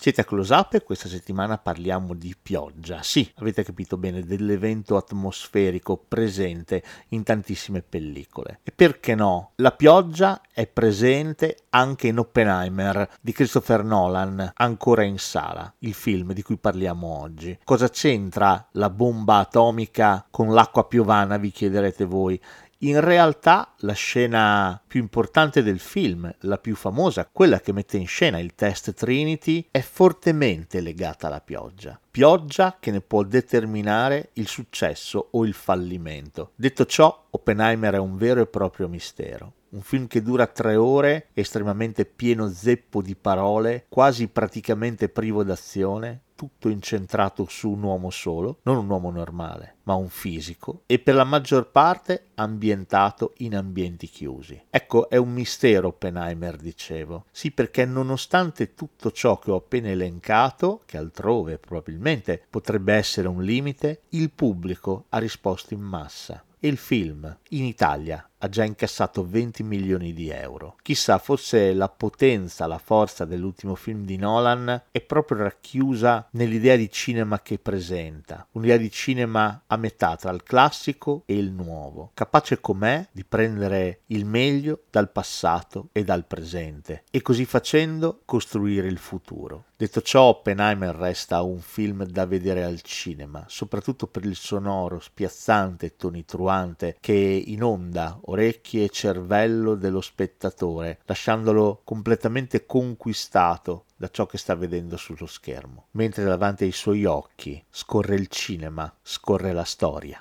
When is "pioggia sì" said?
2.40-3.28